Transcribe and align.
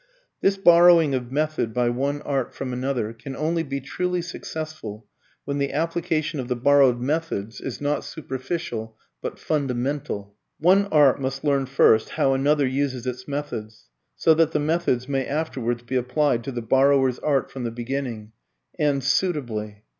This 0.41 0.57
borrowing 0.57 1.13
of 1.13 1.31
method 1.31 1.75
by 1.75 1.89
one 1.91 2.23
art 2.23 2.55
from 2.55 2.73
another, 2.73 3.13
can 3.13 3.35
only 3.35 3.61
be 3.61 3.79
truly 3.79 4.23
successful 4.23 5.05
when 5.45 5.59
the 5.59 5.71
application 5.73 6.39
of 6.39 6.47
the 6.47 6.55
borrowed 6.55 6.99
methods 6.99 7.61
is 7.61 7.79
not 7.79 8.03
superficial 8.03 8.97
but 9.21 9.37
fundamental. 9.37 10.33
One 10.57 10.87
art 10.87 11.21
must 11.21 11.43
learn 11.43 11.67
first 11.67 12.09
how 12.17 12.33
another 12.33 12.65
uses 12.65 13.05
its 13.05 13.27
methods, 13.27 13.89
so 14.15 14.33
that 14.33 14.53
the 14.53 14.59
methods 14.59 15.07
may 15.07 15.23
afterwards 15.27 15.83
be 15.83 15.97
applied 15.97 16.43
to 16.45 16.51
the 16.51 16.63
borrower's 16.63 17.19
art 17.19 17.51
from 17.51 17.63
the 17.63 17.69
beginning, 17.69 18.31
and 18.79 19.03
suitably. 19.03 19.83